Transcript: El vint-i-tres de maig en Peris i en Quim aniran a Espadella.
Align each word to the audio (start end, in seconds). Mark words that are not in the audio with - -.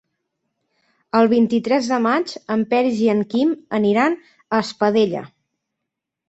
El 1.19 1.27
vint-i-tres 1.33 1.89
de 1.91 1.99
maig 2.05 2.33
en 2.55 2.63
Peris 2.71 3.03
i 3.09 3.11
en 3.13 3.21
Quim 3.35 3.53
aniran 3.81 4.17
a 4.59 4.63
Espadella. 4.65 5.23